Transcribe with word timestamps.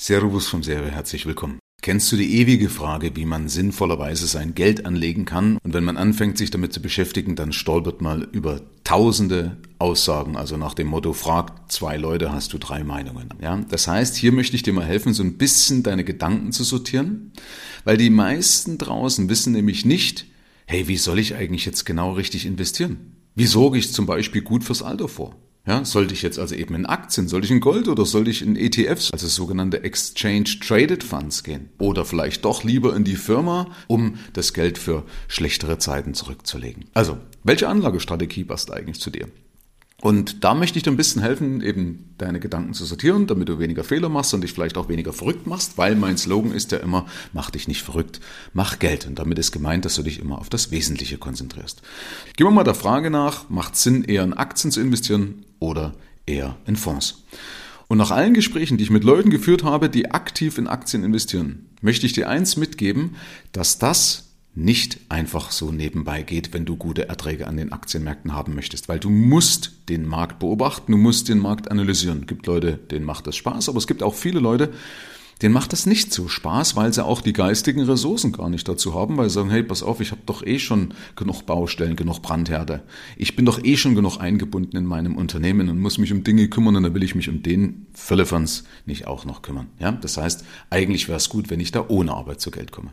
Servus 0.00 0.46
vom 0.46 0.62
Server, 0.62 0.92
herzlich 0.92 1.26
willkommen. 1.26 1.58
Kennst 1.82 2.12
du 2.12 2.16
die 2.16 2.36
ewige 2.36 2.68
Frage, 2.68 3.16
wie 3.16 3.24
man 3.24 3.48
sinnvollerweise 3.48 4.28
sein 4.28 4.54
Geld 4.54 4.86
anlegen 4.86 5.24
kann? 5.24 5.58
Und 5.64 5.74
wenn 5.74 5.82
man 5.82 5.96
anfängt, 5.96 6.38
sich 6.38 6.52
damit 6.52 6.72
zu 6.72 6.80
beschäftigen, 6.80 7.34
dann 7.34 7.52
stolpert 7.52 8.00
mal 8.00 8.22
über 8.30 8.60
tausende 8.84 9.56
Aussagen, 9.80 10.36
also 10.36 10.56
nach 10.56 10.74
dem 10.74 10.86
Motto, 10.86 11.14
fragt 11.14 11.72
zwei 11.72 11.96
Leute, 11.96 12.30
hast 12.32 12.52
du 12.52 12.58
drei 12.58 12.84
Meinungen. 12.84 13.30
Ja, 13.42 13.56
das 13.56 13.88
heißt, 13.88 14.14
hier 14.14 14.30
möchte 14.30 14.54
ich 14.54 14.62
dir 14.62 14.72
mal 14.72 14.84
helfen, 14.84 15.14
so 15.14 15.24
ein 15.24 15.36
bisschen 15.36 15.82
deine 15.82 16.04
Gedanken 16.04 16.52
zu 16.52 16.62
sortieren, 16.62 17.32
weil 17.82 17.96
die 17.96 18.10
meisten 18.10 18.78
draußen 18.78 19.28
wissen 19.28 19.52
nämlich 19.52 19.84
nicht, 19.84 20.26
hey, 20.66 20.86
wie 20.86 20.96
soll 20.96 21.18
ich 21.18 21.34
eigentlich 21.34 21.66
jetzt 21.66 21.84
genau 21.84 22.12
richtig 22.12 22.46
investieren? 22.46 23.16
Wie 23.34 23.46
sorge 23.46 23.78
ich 23.78 23.92
zum 23.92 24.06
Beispiel 24.06 24.42
gut 24.42 24.62
fürs 24.62 24.84
Alter 24.84 25.08
vor? 25.08 25.34
Ja, 25.68 25.84
sollte 25.84 26.14
ich 26.14 26.22
jetzt 26.22 26.38
also 26.38 26.54
eben 26.54 26.74
in 26.74 26.86
Aktien, 26.86 27.28
sollte 27.28 27.44
ich 27.44 27.50
in 27.50 27.60
Gold 27.60 27.88
oder 27.88 28.06
sollte 28.06 28.30
ich 28.30 28.40
in 28.40 28.56
ETFs, 28.56 29.10
also 29.12 29.26
sogenannte 29.26 29.84
Exchange 29.84 30.58
Traded 30.66 31.04
Funds 31.04 31.44
gehen? 31.44 31.68
Oder 31.78 32.06
vielleicht 32.06 32.46
doch 32.46 32.64
lieber 32.64 32.96
in 32.96 33.04
die 33.04 33.16
Firma, 33.16 33.66
um 33.86 34.14
das 34.32 34.54
Geld 34.54 34.78
für 34.78 35.04
schlechtere 35.28 35.76
Zeiten 35.76 36.14
zurückzulegen? 36.14 36.86
Also, 36.94 37.18
welche 37.44 37.68
Anlagestrategie 37.68 38.44
passt 38.44 38.72
eigentlich 38.72 38.98
zu 38.98 39.10
dir? 39.10 39.28
Und 40.00 40.44
da 40.44 40.54
möchte 40.54 40.78
ich 40.78 40.84
dir 40.84 40.92
ein 40.92 40.96
bisschen 40.96 41.22
helfen, 41.22 41.60
eben 41.60 42.14
deine 42.18 42.38
Gedanken 42.38 42.72
zu 42.72 42.84
sortieren, 42.84 43.26
damit 43.26 43.48
du 43.48 43.58
weniger 43.58 43.82
Fehler 43.82 44.08
machst 44.08 44.32
und 44.32 44.42
dich 44.42 44.52
vielleicht 44.52 44.76
auch 44.76 44.88
weniger 44.88 45.12
verrückt 45.12 45.48
machst, 45.48 45.76
weil 45.76 45.96
mein 45.96 46.16
Slogan 46.16 46.52
ist 46.52 46.70
ja 46.70 46.78
immer, 46.78 47.06
mach 47.32 47.50
dich 47.50 47.66
nicht 47.66 47.82
verrückt, 47.82 48.20
mach 48.52 48.78
Geld. 48.78 49.08
Und 49.08 49.18
damit 49.18 49.40
ist 49.40 49.50
gemeint, 49.50 49.84
dass 49.84 49.96
du 49.96 50.04
dich 50.04 50.20
immer 50.20 50.38
auf 50.38 50.50
das 50.50 50.70
Wesentliche 50.70 51.18
konzentrierst. 51.18 51.82
Gehen 52.36 52.46
wir 52.46 52.52
mal 52.52 52.62
der 52.62 52.76
Frage 52.76 53.10
nach, 53.10 53.50
macht 53.50 53.74
Sinn, 53.74 54.04
eher 54.04 54.22
in 54.22 54.34
Aktien 54.34 54.70
zu 54.70 54.80
investieren 54.80 55.44
oder 55.58 55.94
eher 56.26 56.56
in 56.66 56.76
Fonds? 56.76 57.24
Und 57.88 57.98
nach 57.98 58.12
allen 58.12 58.34
Gesprächen, 58.34 58.76
die 58.76 58.84
ich 58.84 58.90
mit 58.90 59.02
Leuten 59.02 59.30
geführt 59.30 59.64
habe, 59.64 59.90
die 59.90 60.12
aktiv 60.12 60.58
in 60.58 60.68
Aktien 60.68 61.02
investieren, 61.02 61.66
möchte 61.80 62.06
ich 62.06 62.12
dir 62.12 62.28
eins 62.28 62.56
mitgeben, 62.56 63.16
dass 63.50 63.78
das 63.78 64.27
nicht 64.58 64.98
einfach 65.08 65.52
so 65.52 65.70
nebenbei 65.70 66.22
geht, 66.22 66.52
wenn 66.52 66.64
du 66.64 66.76
gute 66.76 67.08
Erträge 67.08 67.46
an 67.46 67.56
den 67.56 67.72
Aktienmärkten 67.72 68.34
haben 68.34 68.56
möchtest, 68.56 68.88
weil 68.88 68.98
du 68.98 69.08
musst 69.08 69.72
den 69.88 70.04
Markt 70.04 70.40
beobachten, 70.40 70.90
du 70.90 70.98
musst 70.98 71.28
den 71.28 71.38
Markt 71.38 71.70
analysieren. 71.70 72.22
Es 72.22 72.26
gibt 72.26 72.46
Leute, 72.46 72.72
denen 72.72 73.04
macht 73.04 73.26
das 73.28 73.36
Spaß, 73.36 73.68
aber 73.68 73.78
es 73.78 73.86
gibt 73.86 74.02
auch 74.02 74.14
viele 74.14 74.40
Leute, 74.40 74.72
denen 75.42 75.54
macht 75.54 75.72
das 75.72 75.86
nicht 75.86 76.12
so 76.12 76.26
Spaß, 76.26 76.74
weil 76.74 76.92
sie 76.92 77.04
auch 77.04 77.20
die 77.20 77.32
geistigen 77.32 77.82
Ressourcen 77.82 78.32
gar 78.32 78.50
nicht 78.50 78.66
dazu 78.68 78.94
haben, 78.94 79.16
weil 79.16 79.28
sie 79.28 79.34
sagen, 79.34 79.50
hey, 79.50 79.62
pass 79.62 79.82
auf, 79.82 80.00
ich 80.00 80.10
habe 80.10 80.22
doch 80.26 80.44
eh 80.44 80.58
schon 80.58 80.94
genug 81.14 81.42
Baustellen, 81.42 81.94
genug 81.94 82.22
Brandherde. 82.22 82.82
Ich 83.16 83.36
bin 83.36 83.44
doch 83.44 83.62
eh 83.62 83.76
schon 83.76 83.94
genug 83.94 84.18
eingebunden 84.18 84.76
in 84.76 84.84
meinem 84.84 85.16
Unternehmen 85.16 85.68
und 85.68 85.78
muss 85.78 85.98
mich 85.98 86.12
um 86.12 86.24
Dinge 86.24 86.48
kümmern 86.48 86.76
und 86.76 86.82
dann 86.82 86.94
will 86.94 87.04
ich 87.04 87.14
mich 87.14 87.28
um 87.28 87.42
den 87.42 87.86
Völlefans 87.94 88.64
nicht 88.84 89.06
auch 89.06 89.24
noch 89.24 89.42
kümmern. 89.42 89.68
Ja, 89.78 89.92
das 89.92 90.16
heißt, 90.16 90.44
eigentlich 90.70 91.08
wäre 91.08 91.18
es 91.18 91.28
gut, 91.28 91.50
wenn 91.50 91.60
ich 91.60 91.70
da 91.70 91.84
ohne 91.86 92.12
Arbeit 92.12 92.40
zu 92.40 92.50
Geld 92.50 92.72
komme. 92.72 92.90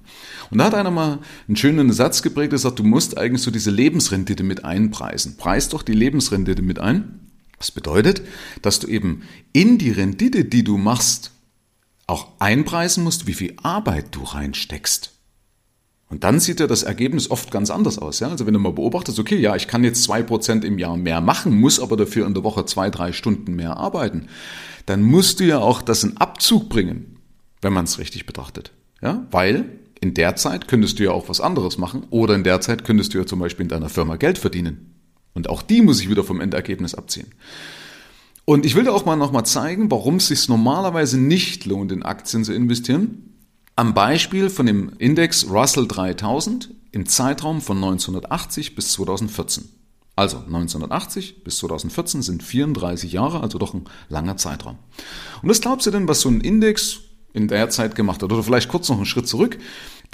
Und 0.51 0.59
da 0.59 0.66
hat 0.66 0.75
einer 0.75 0.91
mal 0.91 1.19
einen 1.47 1.57
schönen 1.57 1.91
Satz 1.91 2.21
geprägt, 2.21 2.51
der 2.51 2.59
sagt, 2.59 2.77
du 2.77 2.83
musst 2.83 3.17
eigentlich 3.17 3.41
so 3.41 3.49
diese 3.49 3.71
Lebensrendite 3.71 4.43
mit 4.43 4.63
einpreisen. 4.63 5.38
Preis 5.38 5.69
doch 5.69 5.81
die 5.81 5.93
Lebensrendite 5.93 6.61
mit 6.61 6.79
ein. 6.79 7.19
Das 7.57 7.71
bedeutet, 7.71 8.21
dass 8.61 8.79
du 8.79 8.88
eben 8.88 9.23
in 9.53 9.77
die 9.77 9.91
Rendite, 9.91 10.45
die 10.45 10.63
du 10.63 10.77
machst, 10.77 11.31
auch 12.08 12.28
einpreisen 12.39 13.03
musst, 13.03 13.28
wie 13.28 13.34
viel 13.34 13.56
Arbeit 13.64 14.08
du 14.11 14.23
reinsteckst. 14.23 15.11
Und 16.08 16.23
dann 16.23 16.39
sieht 16.39 16.59
ja 16.59 16.67
das 16.67 16.84
Ergebnis 16.84 17.31
oft 17.31 17.52
ganz 17.52 17.72
anders 17.72 17.97
aus. 17.97 18.20
Ja? 18.20 18.30
Also 18.30 18.45
wenn 18.45 18.53
du 18.53 18.59
mal 18.59 18.73
beobachtest, 18.73 19.20
okay, 19.20 19.38
ja, 19.38 19.56
ich 19.56 19.67
kann 19.67 19.84
jetzt 19.84 20.03
zwei 20.03 20.22
Prozent 20.22 20.64
im 20.64 20.78
Jahr 20.78 20.97
mehr 20.97 21.20
machen, 21.20 21.59
muss 21.59 21.80
aber 21.80 21.97
dafür 21.97 22.28
in 22.28 22.36
der 22.36 22.44
Woche 22.44 22.66
zwei, 22.66 22.89
drei 22.89 23.12
Stunden 23.12 23.56
mehr 23.56 23.78
arbeiten, 23.78 24.28
dann 24.86 25.02
musst 25.02 25.39
du 25.39 25.45
ja 25.45 25.59
auch 25.59 25.81
das 25.81 26.03
in 26.03 26.17
Abzug 26.17 26.70
bringen, 26.70 27.17
wenn 27.62 27.73
man 27.73 27.86
es 27.86 27.97
richtig 27.97 28.28
betrachtet. 28.28 28.72
Ja? 29.02 29.25
Weil 29.31 29.66
in 30.00 30.14
der 30.14 30.36
Zeit 30.36 30.67
könntest 30.67 31.00
du 31.00 31.03
ja 31.03 31.12
auch 31.12 31.28
was 31.28 31.42
anderes 31.42 31.80
machen 31.80 32.06
oder 32.12 32.36
in 32.36 32.44
der 32.44 32.62
Zeit 32.62 32.84
könntest 32.84 33.14
du 33.14 33.17
ja 33.17 33.25
zum 33.25 33.40
Beispiel 33.40 33.64
in 33.64 33.69
deiner 33.69 33.90
Firma 33.90 34.17
Geld 34.17 34.38
verdienen. 34.38 34.96
Und 35.34 35.50
auch 35.50 35.63
die 35.63 35.81
muss 35.81 36.00
ich 36.00 36.09
wieder 36.09 36.24
vom 36.24 36.40
Endergebnis 36.40 36.94
abziehen. 36.94 37.28
Und 38.45 38.66
ich 38.66 38.75
will 38.75 38.83
dir 38.83 38.94
auch 38.94 39.06
mal 39.06 39.16
nochmal 39.16 39.45
zeigen, 39.45 39.89
warum 39.89 40.17
es 40.17 40.28
sich 40.28 40.47
normalerweise 40.47 41.19
nicht 41.19 41.66
lohnt, 41.66 41.91
in 41.91 42.03
Aktien 42.03 42.44
zu 42.44 42.53
investieren. 42.53 43.33
Am 43.75 43.94
Beispiel 43.94 44.50
von 44.50 44.67
dem 44.67 44.94
Index 45.00 45.50
Russell 45.50 45.88
3000 45.88 46.69
im 46.91 47.07
Zeitraum 47.07 47.59
von 47.59 47.78
1980 47.78 48.75
bis 48.75 48.94
2014. 48.94 49.66
Also 50.16 50.38
1980 50.38 51.44
bis 51.44 51.57
2014 51.57 52.22
sind 52.22 52.44
34 52.44 53.11
Jahre, 53.11 53.41
also 53.41 53.57
doch 53.57 53.73
ein 53.73 53.85
langer 54.07 54.38
Zeitraum. 54.38 54.78
Und 55.41 55.50
was 55.50 55.59
glaubst 55.59 55.88
du 55.88 55.91
denn, 55.91 56.07
was 56.07 56.22
so 56.22 56.29
ein 56.29 56.39
Index 56.39 57.00
in 57.34 57.50
der 57.50 57.69
Zeit 57.69 57.95
gemacht 57.95 58.23
hat? 58.23 58.31
Oder 58.31 58.44
vielleicht 58.44 58.69
kurz 58.69 58.88
noch 58.88 58.95
einen 58.95 59.05
Schritt 59.05 59.28
zurück. 59.28 59.57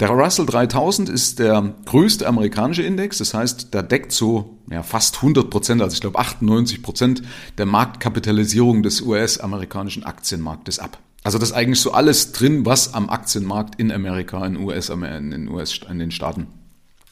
Der 0.00 0.08
Russell 0.08 0.46
3000 0.46 1.08
ist 1.08 1.38
der 1.38 1.74
größte 1.84 2.26
amerikanische 2.26 2.82
Index, 2.82 3.18
das 3.18 3.34
heißt, 3.34 3.74
der 3.74 3.82
deckt 3.82 4.12
so 4.12 4.58
ja, 4.70 4.82
fast 4.82 5.16
100 5.16 5.50
Prozent, 5.50 5.82
also 5.82 5.94
ich 5.94 6.00
glaube 6.00 6.18
98 6.18 6.82
Prozent 6.82 7.22
der 7.58 7.66
Marktkapitalisierung 7.66 8.82
des 8.82 9.02
US-amerikanischen 9.02 10.04
Aktienmarktes 10.04 10.78
ab. 10.78 10.98
Also 11.24 11.38
das 11.38 11.50
ist 11.50 11.54
eigentlich 11.54 11.80
so 11.80 11.92
alles 11.92 12.32
drin, 12.32 12.66
was 12.66 12.94
am 12.94 13.10
Aktienmarkt 13.10 13.78
in 13.78 13.92
Amerika, 13.92 14.44
in 14.44 14.56
US, 14.56 14.88
in, 14.88 15.48
US, 15.48 15.80
in 15.88 15.98
den 15.98 16.10
Staaten 16.10 16.48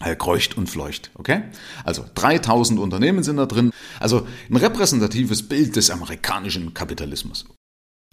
äh, 0.01 0.17
kreucht 0.17 0.57
und 0.57 0.69
fleucht, 0.69 1.11
okay? 1.15 1.43
Also 1.85 2.05
3000 2.15 2.81
Unternehmen 2.81 3.23
sind 3.23 3.37
da 3.37 3.47
drin, 3.47 3.71
also 4.01 4.27
ein 4.49 4.57
repräsentatives 4.57 5.47
Bild 5.47 5.77
des 5.77 5.91
amerikanischen 5.91 6.75
Kapitalismus. 6.75 7.45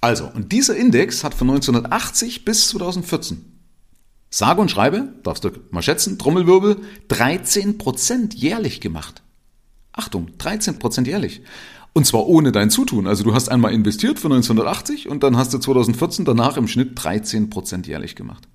Also, 0.02 0.28
und 0.28 0.52
dieser 0.52 0.76
Index 0.76 1.24
hat 1.24 1.34
von 1.34 1.50
1980 1.50 2.46
bis 2.46 2.68
2014 2.68 3.57
sage 4.30 4.62
und 4.62 4.72
schreibe, 4.72 5.14
darfst 5.24 5.44
du 5.44 5.52
mal 5.72 5.82
schätzen, 5.82 6.18
Trommelwirbel, 6.18 6.78
13% 7.10 8.36
jährlich 8.36 8.82
gemacht. 8.82 9.22
Achtung, 9.94 10.30
13% 10.38 11.06
jährlich. 11.06 11.42
Und 11.94 12.06
zwar 12.06 12.28
ohne 12.28 12.52
dein 12.52 12.70
Zutun. 12.70 13.08
Also 13.08 13.24
du 13.24 13.34
hast 13.34 13.50
einmal 13.50 13.74
investiert 13.74 14.20
für 14.20 14.28
1980 14.28 15.10
und 15.10 15.24
dann 15.24 15.36
hast 15.36 15.54
du 15.54 15.58
2014 15.58 16.26
danach 16.26 16.58
im 16.58 16.68
Schnitt 16.68 17.00
13% 17.00 17.88
jährlich 17.88 18.16
gemacht. 18.16 18.48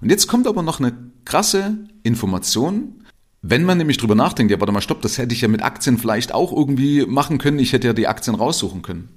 Und 0.00 0.10
jetzt 0.10 0.28
kommt 0.28 0.46
aber 0.46 0.62
noch 0.62 0.78
eine 0.78 0.92
krasse 1.24 1.78
Information. 2.02 3.04
Wenn 3.42 3.64
man 3.64 3.78
nämlich 3.78 3.96
drüber 3.96 4.14
nachdenkt, 4.14 4.52
ja, 4.52 4.60
warte 4.60 4.72
mal, 4.72 4.80
stopp, 4.80 5.02
das 5.02 5.18
hätte 5.18 5.34
ich 5.34 5.40
ja 5.40 5.48
mit 5.48 5.62
Aktien 5.62 5.98
vielleicht 5.98 6.32
auch 6.32 6.52
irgendwie 6.52 7.04
machen 7.06 7.38
können. 7.38 7.58
Ich 7.58 7.72
hätte 7.72 7.88
ja 7.88 7.92
die 7.92 8.06
Aktien 8.06 8.36
raussuchen 8.36 8.82
können. 8.82 9.08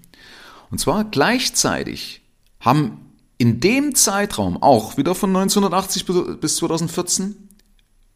Und 0.71 0.79
zwar 0.79 1.03
gleichzeitig 1.03 2.21
haben 2.59 3.06
in 3.37 3.59
dem 3.59 3.95
Zeitraum 3.95 4.61
auch 4.61 4.97
wieder 4.97 5.15
von 5.15 5.35
1980 5.35 6.39
bis 6.39 6.57
2014 6.57 7.47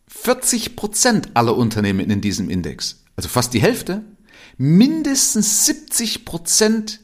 40 0.07 0.75
Prozent 0.75 1.29
aller 1.35 1.55
Unternehmen 1.55 2.09
in 2.09 2.21
diesem 2.21 2.49
Index, 2.49 3.03
also 3.15 3.29
fast 3.29 3.53
die 3.53 3.61
Hälfte, 3.61 4.03
mindestens 4.57 5.65
70 5.65 6.25
Prozent 6.25 6.99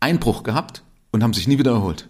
Einbruch 0.00 0.42
gehabt 0.42 0.82
und 1.12 1.22
haben 1.22 1.32
sich 1.32 1.46
nie 1.46 1.58
wieder 1.58 1.72
erholt. 1.72 2.08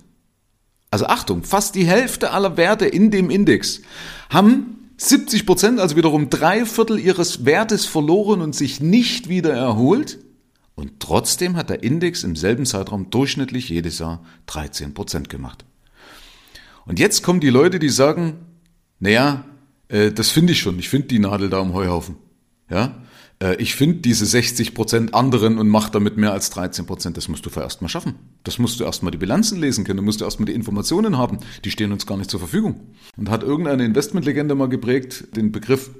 Also 0.91 1.06
Achtung, 1.06 1.44
fast 1.44 1.75
die 1.75 1.87
Hälfte 1.87 2.32
aller 2.32 2.56
Werte 2.56 2.87
in 2.87 3.11
dem 3.11 3.31
Index 3.31 3.82
haben 4.28 4.91
70 4.97 5.47
Prozent, 5.47 5.81
also 5.81 5.97
wiederum 5.97 6.31
drei 6.31 6.67
Viertel 6.67 6.99
ihres 6.99 7.44
Wertes 7.44 7.87
verloren 7.87 8.41
und 8.41 8.55
sich 8.55 8.81
nicht 8.81 9.28
wieder 9.28 9.53
erholt. 9.53 10.19
Und 10.81 10.99
trotzdem 10.99 11.57
hat 11.57 11.69
der 11.69 11.83
Index 11.83 12.25
im 12.25 12.35
selben 12.35 12.65
Zeitraum 12.65 13.11
durchschnittlich 13.11 13.69
jedes 13.69 13.99
Jahr 13.99 14.25
13 14.47 14.95
Prozent 14.95 15.29
gemacht. 15.29 15.67
Und 16.87 16.99
jetzt 16.99 17.23
kommen 17.23 17.41
die 17.41 17.51
Leute, 17.51 17.79
die 17.79 17.91
sagen, 17.91 18.39
naja, 18.99 19.45
äh, 19.89 20.11
das 20.11 20.31
finde 20.31 20.55
ich 20.55 20.61
schon. 20.61 20.79
Ich 20.79 20.89
finde 20.89 21.09
die 21.09 21.19
Nadel 21.19 21.51
da 21.51 21.61
am 21.61 21.75
Heuhaufen. 21.75 22.17
Ja, 22.71 23.03
äh, 23.43 23.57
ich 23.57 23.75
finde 23.75 23.97
diese 23.97 24.25
60 24.25 24.73
Prozent 24.73 25.13
anderen 25.13 25.59
und 25.59 25.69
mache 25.69 25.93
damit 25.93 26.17
mehr 26.17 26.33
als 26.33 26.49
13 26.49 26.87
Prozent. 26.87 27.19
Das 27.19 27.29
musst 27.29 27.45
du 27.45 27.51
vorerst 27.51 27.83
mal 27.83 27.91
schaffen. 27.91 28.15
Das 28.45 28.59
musst 28.59 28.81
du 28.81 28.85
erstmal 28.85 29.12
die 29.12 29.19
Bilanzen 29.19 29.61
lesen 29.61 29.85
können. 29.85 29.99
Du 29.99 30.03
musst 30.03 30.23
erstmal 30.23 30.47
die 30.47 30.55
Informationen 30.55 31.19
haben. 31.19 31.41
Die 31.62 31.71
stehen 31.71 31.93
uns 31.93 32.06
gar 32.06 32.17
nicht 32.17 32.31
zur 32.31 32.41
Verfügung. 32.41 32.81
Und 33.19 33.29
hat 33.29 33.43
irgendeine 33.43 33.85
Investmentlegende 33.85 34.55
mal 34.55 34.71
geprägt 34.71 35.37
den 35.37 35.53
Begriff, 35.53 35.91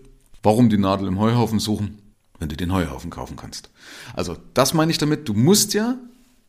warum 0.43 0.71
die 0.71 0.79
Nadel 0.79 1.06
im 1.06 1.19
Heuhaufen 1.19 1.59
suchen? 1.59 1.99
Wenn 2.40 2.48
du 2.48 2.56
den 2.56 2.72
Heuhaufen 2.72 3.10
kaufen 3.10 3.37
kannst. 3.37 3.70
Also 4.14 4.37
das 4.54 4.75
meine 4.75 4.90
ich 4.90 4.98
damit, 4.98 5.28
du 5.28 5.34
musst 5.34 5.72
ja 5.75 5.96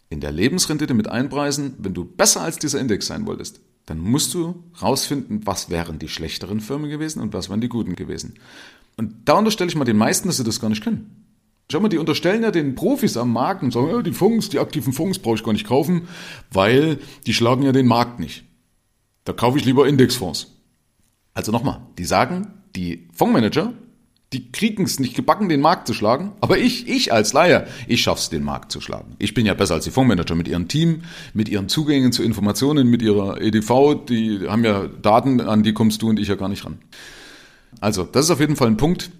in 0.09 0.19
der 0.19 0.31
Lebensrendite 0.31 0.93
mit 0.93 1.07
einpreisen, 1.07 1.75
wenn 1.77 1.93
du 1.93 2.03
besser 2.03 2.41
als 2.41 2.57
dieser 2.57 2.79
Index 2.79 3.05
sein 3.05 3.27
wolltest, 3.27 3.61
dann 3.85 3.99
musst 3.99 4.33
du 4.33 4.63
rausfinden, 4.81 5.45
was 5.45 5.69
wären 5.69 5.99
die 5.99 6.07
schlechteren 6.07 6.59
Firmen 6.59 6.89
gewesen 6.89 7.21
und 7.21 7.33
was 7.33 7.49
wären 7.49 7.61
die 7.61 7.69
guten 7.69 7.95
gewesen. 7.95 8.35
Und 8.97 9.13
da 9.25 9.33
unterstelle 9.33 9.69
ich 9.69 9.75
mal 9.75 9.85
den 9.85 9.97
meisten, 9.97 10.27
dass 10.27 10.37
sie 10.37 10.43
das 10.43 10.59
gar 10.59 10.69
nicht 10.69 10.83
können. 10.83 11.25
Schau 11.71 11.79
mal, 11.79 11.87
die 11.87 11.97
unterstellen 11.97 12.43
ja 12.43 12.51
den 12.51 12.75
Profis 12.75 13.15
am 13.15 13.31
Markt 13.31 13.63
und 13.63 13.71
sagen, 13.71 13.93
oh, 13.93 14.01
die 14.01 14.11
Funks, 14.11 14.49
die 14.49 14.59
aktiven 14.59 14.91
Funks 14.91 15.19
brauche 15.19 15.35
ich 15.35 15.43
gar 15.43 15.53
nicht 15.53 15.67
kaufen, 15.67 16.09
weil 16.51 16.99
die 17.25 17.33
schlagen 17.33 17.63
ja 17.63 17.71
den 17.71 17.87
Markt 17.87 18.19
nicht. 18.19 18.43
Da 19.23 19.31
kaufe 19.31 19.57
ich 19.57 19.65
lieber 19.65 19.87
Indexfonds. 19.87 20.47
Also 21.33 21.53
nochmal, 21.53 21.81
die 21.97 22.03
sagen, 22.03 22.47
die 22.75 23.07
Fondsmanager 23.13 23.73
Die 24.33 24.51
kriegen 24.51 24.85
es 24.85 24.99
nicht 24.99 25.13
gebacken, 25.13 25.49
den 25.49 25.59
Markt 25.59 25.87
zu 25.87 25.93
schlagen. 25.93 26.31
Aber 26.39 26.57
ich, 26.57 26.87
ich 26.87 27.11
als 27.11 27.33
Laie, 27.33 27.67
ich 27.87 28.01
schaff's, 28.01 28.29
den 28.29 28.43
Markt 28.43 28.71
zu 28.71 28.79
schlagen. 28.79 29.15
Ich 29.19 29.33
bin 29.33 29.45
ja 29.45 29.53
besser 29.53 29.73
als 29.73 29.83
die 29.83 29.91
Fondsmanager 29.91 30.35
mit 30.35 30.47
ihrem 30.47 30.69
Team, 30.69 31.03
mit 31.33 31.49
ihren 31.49 31.67
Zugängen 31.67 32.13
zu 32.13 32.23
Informationen, 32.23 32.87
mit 32.87 33.01
ihrer 33.01 33.41
EDV. 33.41 34.05
Die 34.07 34.47
haben 34.47 34.63
ja 34.63 34.87
Daten, 34.87 35.41
an 35.41 35.63
die 35.63 35.73
kommst 35.73 36.01
du 36.01 36.09
und 36.09 36.19
ich 36.19 36.29
ja 36.29 36.35
gar 36.35 36.47
nicht 36.47 36.63
ran. 36.63 36.79
Also, 37.81 38.03
das 38.03 38.25
ist 38.25 38.31
auf 38.31 38.39
jeden 38.39 38.55
Fall 38.55 38.67
ein 38.67 38.77
Punkt, 38.77 39.11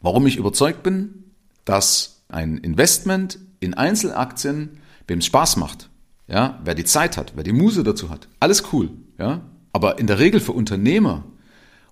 warum 0.00 0.26
ich 0.26 0.36
überzeugt 0.36 0.82
bin, 0.82 1.24
dass 1.64 2.22
ein 2.28 2.58
Investment 2.58 3.38
in 3.60 3.74
Einzelaktien, 3.74 4.80
wem 5.06 5.20
es 5.20 5.26
Spaß 5.26 5.56
macht, 5.56 5.88
ja, 6.28 6.60
wer 6.64 6.74
die 6.74 6.84
Zeit 6.84 7.16
hat, 7.16 7.32
wer 7.36 7.44
die 7.44 7.52
Muse 7.52 7.82
dazu 7.82 8.10
hat, 8.10 8.28
alles 8.40 8.64
cool, 8.72 8.90
ja. 9.18 9.42
Aber 9.72 9.98
in 9.98 10.06
der 10.06 10.18
Regel 10.18 10.40
für 10.40 10.52
Unternehmer 10.52 11.24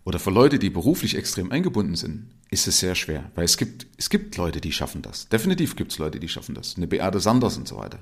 oder 0.05 0.19
für 0.19 0.31
Leute, 0.31 0.59
die 0.59 0.71
beruflich 0.71 1.17
extrem 1.17 1.51
eingebunden 1.51 1.97
sind, 1.97 2.27
ist 2.50 2.67
es 2.67 2.81
sehr 2.81 2.94
schwer, 2.94 3.31
weil 3.35 3.44
es 3.44 3.56
gibt, 3.56 3.87
es 3.97 4.11
gibt 4.11 4.37
Leute, 4.37 4.61
die 4.61 4.73
schaffen 4.73 5.02
das. 5.02 5.29
Definitiv 5.29 5.76
gibt 5.76 5.93
es 5.93 5.99
Leute, 5.99 6.19
die 6.19 6.29
schaffen 6.29 6.55
das. 6.55 6.76
Eine 6.76 6.88
Beate 6.88 7.20
Sanders 7.20 7.56
und 7.56 7.69
so 7.69 7.76
weiter. 7.76 8.00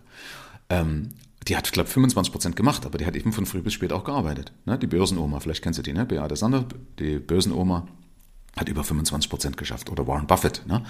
Ähm, 0.71 1.11
die 1.47 1.57
hat, 1.57 1.71
glaube 1.73 1.89
25 1.89 2.33
Prozent 2.33 2.57
gemacht, 2.57 2.85
aber 2.87 2.99
die 2.99 3.07
hat 3.07 3.17
eben 3.17 3.33
von 3.33 3.47
früh 3.47 3.61
bis 3.61 3.75
spät 3.75 3.93
auch 3.93 4.05
gearbeitet. 4.05 4.53
Ne? 4.65 4.79
Die 4.79 4.87
Börsenoma, 4.87 5.41
vielleicht 5.41 5.63
kennst 5.63 5.79
du 5.79 5.83
die, 5.83 5.93
ne? 5.93 6.05
Beate 6.07 6.37
Sanders, 6.37 6.65
die 6.99 7.19
Börsenoma, 7.19 7.87
hat 8.57 8.69
über 8.69 8.85
25 8.85 9.31
Prozent 9.31 9.57
geschafft. 9.57 9.91
Oder 9.91 10.07
Warren 10.07 10.27
Buffett 10.27 10.67
ne? 10.67 10.83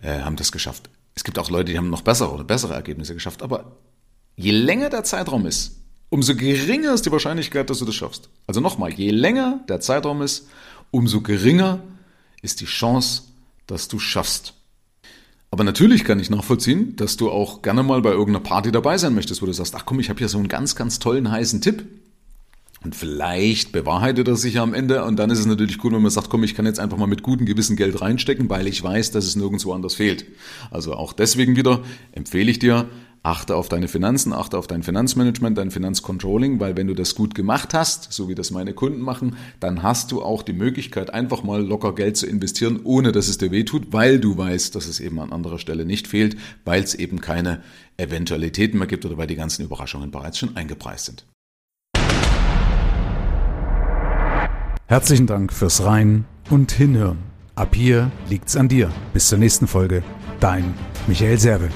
äh, 0.00 0.20
haben 0.20 0.36
das 0.36 0.50
geschafft. 0.50 0.88
Es 1.14 1.24
gibt 1.24 1.38
auch 1.38 1.50
Leute, 1.50 1.72
die 1.72 1.78
haben 1.78 1.90
noch 1.90 2.02
bessere 2.02 2.32
oder 2.32 2.44
bessere 2.44 2.74
Ergebnisse 2.74 3.14
geschafft, 3.14 3.42
aber 3.42 3.76
je 4.36 4.50
länger 4.50 4.88
der 4.88 5.04
Zeitraum 5.04 5.46
ist, 5.46 5.76
umso 6.08 6.34
geringer 6.34 6.94
ist 6.94 7.04
die 7.04 7.12
Wahrscheinlichkeit, 7.12 7.68
dass 7.68 7.78
du 7.78 7.84
das 7.84 7.94
schaffst. 7.94 8.30
Also 8.46 8.60
nochmal, 8.60 8.92
je 8.92 9.10
länger 9.10 9.60
der 9.68 9.80
Zeitraum 9.80 10.22
ist, 10.22 10.48
umso 10.90 11.20
geringer 11.20 11.80
ist 12.42 12.60
die 12.60 12.66
Chance, 12.66 13.22
dass 13.66 13.88
du 13.88 13.98
schaffst. 13.98 14.54
Aber 15.50 15.64
natürlich 15.64 16.04
kann 16.04 16.18
ich 16.18 16.30
nachvollziehen, 16.30 16.96
dass 16.96 17.16
du 17.16 17.30
auch 17.30 17.62
gerne 17.62 17.82
mal 17.82 18.00
bei 18.00 18.10
irgendeiner 18.10 18.40
Party 18.40 18.72
dabei 18.72 18.98
sein 18.98 19.14
möchtest, 19.14 19.42
wo 19.42 19.46
du 19.46 19.52
sagst, 19.52 19.74
ach 19.74 19.84
komm, 19.84 20.00
ich 20.00 20.08
habe 20.08 20.18
hier 20.18 20.28
so 20.28 20.38
einen 20.38 20.48
ganz, 20.48 20.76
ganz 20.76 20.98
tollen 20.98 21.30
heißen 21.30 21.60
Tipp. 21.60 21.84
Und 22.82 22.96
vielleicht 22.96 23.70
bewahrheitet 23.70 24.26
er 24.26 24.36
sich 24.36 24.54
ja 24.54 24.62
am 24.62 24.74
Ende 24.74 25.04
und 25.04 25.16
dann 25.16 25.30
ist 25.30 25.38
es 25.38 25.46
natürlich 25.46 25.78
gut, 25.78 25.92
wenn 25.92 26.02
man 26.02 26.10
sagt, 26.10 26.30
komm, 26.30 26.42
ich 26.42 26.54
kann 26.54 26.66
jetzt 26.66 26.80
einfach 26.80 26.96
mal 26.96 27.06
mit 27.06 27.22
gutem 27.22 27.46
Gewissen 27.46 27.76
Geld 27.76 28.00
reinstecken, 28.00 28.50
weil 28.50 28.66
ich 28.66 28.82
weiß, 28.82 29.12
dass 29.12 29.24
es 29.24 29.36
nirgendwo 29.36 29.72
anders 29.72 29.94
fehlt. 29.94 30.24
Also 30.70 30.94
auch 30.94 31.12
deswegen 31.12 31.54
wieder 31.54 31.82
empfehle 32.10 32.50
ich 32.50 32.58
dir, 32.58 32.88
achte 33.22 33.54
auf 33.56 33.68
deine 33.68 33.88
Finanzen, 33.88 34.32
achte 34.32 34.58
auf 34.58 34.66
dein 34.66 34.82
Finanzmanagement, 34.82 35.56
dein 35.56 35.70
Finanzcontrolling, 35.70 36.60
weil 36.60 36.76
wenn 36.76 36.88
du 36.88 36.94
das 36.94 37.14
gut 37.14 37.34
gemacht 37.34 37.72
hast, 37.74 38.12
so 38.12 38.28
wie 38.28 38.34
das 38.34 38.50
meine 38.50 38.74
Kunden 38.74 39.00
machen, 39.00 39.36
dann 39.60 39.82
hast 39.82 40.12
du 40.12 40.22
auch 40.22 40.42
die 40.42 40.52
Möglichkeit, 40.52 41.14
einfach 41.14 41.42
mal 41.42 41.64
locker 41.64 41.94
Geld 41.94 42.16
zu 42.16 42.26
investieren, 42.26 42.80
ohne 42.82 43.12
dass 43.12 43.28
es 43.28 43.38
dir 43.38 43.50
wehtut, 43.50 43.92
weil 43.92 44.18
du 44.18 44.36
weißt, 44.36 44.74
dass 44.74 44.86
es 44.86 45.00
eben 45.00 45.20
an 45.20 45.32
anderer 45.32 45.58
Stelle 45.58 45.84
nicht 45.84 46.08
fehlt, 46.08 46.36
weil 46.64 46.82
es 46.82 46.94
eben 46.94 47.20
keine 47.20 47.62
Eventualitäten 47.96 48.78
mehr 48.78 48.88
gibt 48.88 49.04
oder 49.04 49.16
weil 49.16 49.26
die 49.26 49.36
ganzen 49.36 49.64
Überraschungen 49.64 50.10
bereits 50.10 50.38
schon 50.38 50.56
eingepreist 50.56 51.06
sind. 51.06 51.26
Herzlichen 54.86 55.26
Dank 55.26 55.52
fürs 55.52 55.84
Rein 55.84 56.24
und 56.50 56.72
Hinhören. 56.72 57.18
Ab 57.54 57.74
hier 57.74 58.10
liegt's 58.28 58.56
an 58.56 58.68
dir. 58.68 58.90
Bis 59.12 59.28
zur 59.28 59.38
nächsten 59.38 59.66
Folge. 59.66 60.02
Dein 60.40 60.74
Michael 61.06 61.38
Serve. 61.38 61.68